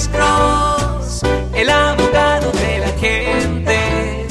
[0.00, 1.22] Alex Cross,
[1.54, 4.26] el abogado de la gente.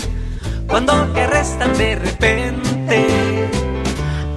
[0.67, 3.47] Cuando te arrestan de repente,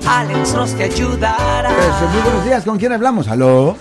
[0.07, 1.71] Alex Cross te ayudará.
[1.71, 3.29] Eso, muy buenos días, ¿con quién hablamos?
[3.29, 3.79] ¿Aló?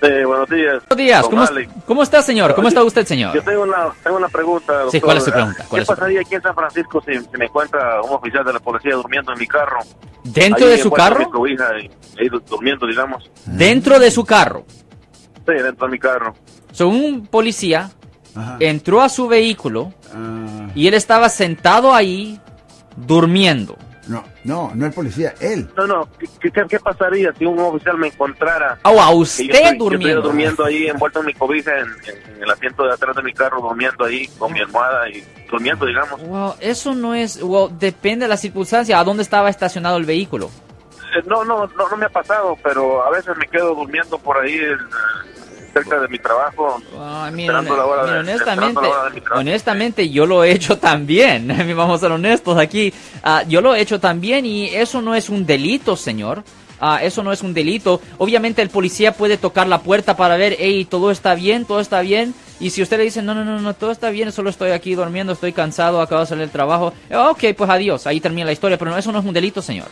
[0.00, 0.84] Sí, buenos días.
[0.88, 1.44] Buenos días, ¿cómo.
[1.84, 2.54] ¿cómo está, señor?
[2.54, 3.34] ¿Cómo está usted, señor?
[3.34, 4.72] Yo tengo una, tengo una pregunta.
[4.74, 4.92] Doctor.
[4.92, 5.64] Sí, ¿cuál es su pregunta?
[5.68, 8.44] ¿Cuál ¿Qué es su pasaría aquí en San Francisco si, si me encuentra un oficial
[8.44, 9.80] de la policía durmiendo en mi carro?
[10.22, 11.18] ¿Dentro Ahí de su carro?
[11.18, 13.28] Mi cobija y, ahí durmiendo, digamos.
[13.44, 14.64] Dentro de su carro.
[15.48, 16.34] Sí, dentro de mi carro.
[16.72, 17.90] So, un policía
[18.34, 18.56] Ajá.
[18.60, 22.38] entró a su vehículo Ah, y él estaba sentado ahí
[22.96, 23.76] durmiendo.
[24.08, 25.68] no, no, no el policía, él.
[25.76, 28.78] No, no, ¿qué, qué, qué pasaría si un oficial me encontrara?
[28.84, 30.22] Oh, a que yo usted estoy- yo estoy durmiendo.
[30.22, 33.32] durmiendo ahí, envuelto en mi cobija, en, en- en el asiento de atrás de mi
[33.34, 36.20] carro, durmiendo ahí con mi almohada y durmiendo, digamos.
[36.26, 40.50] Wow, eso no es, wow, depende de la circunstancia, a dónde estaba estacionado el vehículo.
[41.16, 44.38] Eh, No, no, no, no me ha pasado, pero a veces me quedo durmiendo por
[44.38, 44.58] ahí
[45.72, 46.80] cerca de mi trabajo.
[47.00, 49.40] Ay, mira, Esperando la hora mira, de- honestamente, esperando la hora de mi trabajo.
[49.40, 51.48] honestamente yo lo he hecho también.
[51.76, 52.92] Vamos a ser honestos aquí.
[53.22, 56.42] Ah, yo lo he hecho también y eso no es un delito, señor.
[56.80, 58.00] Ah, eso no es un delito.
[58.18, 62.00] Obviamente el policía puede tocar la puerta para ver, hey, todo está bien, todo está
[62.02, 62.34] bien.
[62.60, 64.94] Y si usted le dice, no, no, no, no, todo está bien, solo estoy aquí
[64.94, 66.92] durmiendo, estoy cansado, acabo de salir del trabajo.
[67.12, 68.78] Ok, pues adiós, ahí termina la historia.
[68.78, 69.88] Pero no, eso no es un delito, señor.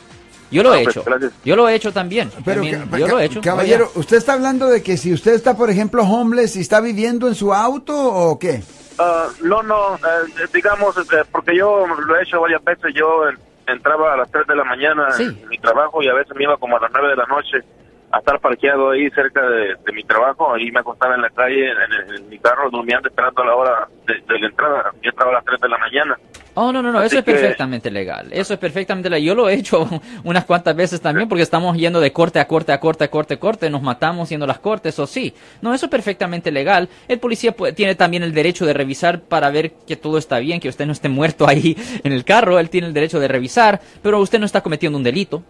[0.51, 1.05] Yo lo Ah, he pues, hecho.
[1.05, 1.33] gracias.
[1.45, 2.31] Yo lo he hecho también.
[2.45, 3.41] Pero, También, ca- yo lo he hecho.
[3.41, 7.27] caballero, ¿usted está hablando de que si usted está, por ejemplo, homeless y está viviendo
[7.29, 8.63] en su auto o qué?
[8.99, 13.35] Ah, no, no, eh, digamos, eh, porque yo lo he hecho varias veces, yo eh,
[13.67, 15.25] entraba a las 3 de la mañana Sí.
[15.25, 17.59] en mi trabajo y a veces me iba como a las 9 de la noche
[18.13, 21.71] a estar parqueado ahí cerca de, de mi trabajo, ahí me acostaba en la calle,
[21.73, 25.33] en, el- en mi carro, durmiendo, esperando la hora de, de la entrada, yo entraba
[25.33, 26.17] a las 3 de la mañana.
[26.59, 28.29] Oh, no, no, no, Así eso es perfectamente legal.
[28.33, 29.23] Eso es perfectamente legal.
[29.23, 29.87] Yo lo he hecho
[30.25, 33.35] unas cuantas veces también porque estamos yendo de corte a corte a corte a corte
[33.35, 35.35] a corte, nos matamos yendo a las cortes, o sí.
[35.61, 36.89] No, eso es perfectamente legal.
[37.09, 40.71] El policía tiene también el derecho de revisar para ver que todo está bien, que
[40.71, 42.59] usted no esté muerto ahí en el carro.
[42.59, 45.43] Él tiene el derecho de revisar, pero usted no está cometiendo un delito.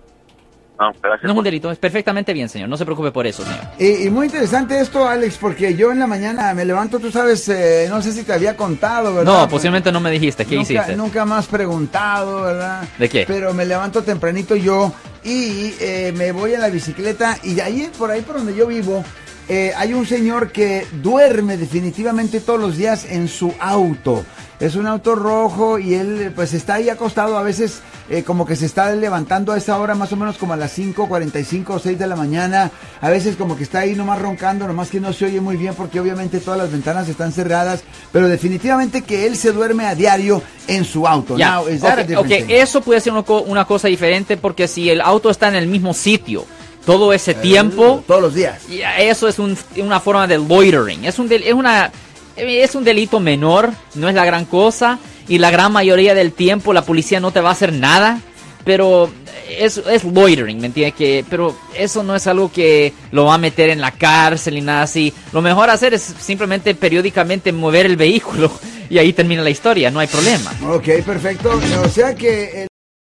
[0.78, 1.22] No, gracias.
[1.24, 2.68] No es un delito, es perfectamente bien, señor.
[2.68, 3.60] No se preocupe por eso, señor.
[3.78, 7.48] Y, y muy interesante esto, Alex, porque yo en la mañana me levanto, tú sabes,
[7.48, 9.40] eh, no sé si te había contado, ¿verdad?
[9.40, 10.44] No, posiblemente no me dijiste.
[10.44, 10.96] ¿Qué nunca, hiciste?
[10.96, 12.84] Nunca más preguntado, ¿verdad?
[12.98, 13.24] ¿De qué?
[13.26, 14.92] Pero me levanto tempranito yo
[15.24, 19.04] y eh, me voy a la bicicleta y ahí, por ahí por donde yo vivo,
[19.48, 24.24] eh, hay un señor que duerme definitivamente todos los días en su auto.
[24.58, 28.56] Es un auto rojo y él pues está ahí acostado, a veces eh, como que
[28.56, 31.98] se está levantando a esa hora más o menos como a las 5.45 o 6
[31.98, 32.70] de la mañana,
[33.02, 35.74] a veces como que está ahí nomás roncando, nomás que no se oye muy bien
[35.74, 40.40] porque obviamente todas las ventanas están cerradas, pero definitivamente que él se duerme a diario
[40.68, 41.36] en su auto.
[41.36, 42.54] Ya, Now, is that a ok, different ok, thing?
[42.56, 45.66] eso puede ser una, co- una cosa diferente porque si el auto está en el
[45.66, 46.46] mismo sitio
[46.86, 48.62] todo ese tiempo, Todos los días.
[48.70, 51.04] y eso es un- una forma de loitering.
[51.04, 51.90] Es un, es, una,
[52.36, 54.98] es un delito menor, no es la gran cosa.
[55.28, 58.20] Y la gran mayoría del tiempo la policía no te va a hacer nada.
[58.64, 59.10] Pero
[59.48, 60.94] es, es loitering, ¿me entiendes?
[60.94, 64.60] Que, pero eso no es algo que lo va a meter en la cárcel y
[64.60, 65.12] nada así.
[65.32, 68.50] Lo mejor hacer es simplemente periódicamente mover el vehículo
[68.90, 70.52] y ahí termina la historia, no hay problema.
[70.68, 71.60] Ok, perfecto.
[71.84, 72.66] O sea que...